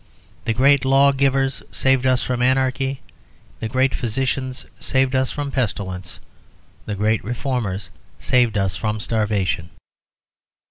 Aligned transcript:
The 0.45 0.53
great 0.53 0.83
law 0.83 1.11
givers 1.11 1.61
saved 1.71 2.07
us 2.07 2.23
from 2.23 2.41
anarchy: 2.41 3.01
the 3.59 3.69
great 3.69 3.93
physicians 3.93 4.65
saved 4.79 5.13
us 5.13 5.29
from 5.29 5.51
pestilence: 5.51 6.19
the 6.87 6.95
great 6.95 7.23
reformers 7.23 7.91
saved 8.17 8.57
us 8.57 8.75
from 8.75 8.99
starvation. 8.99 9.69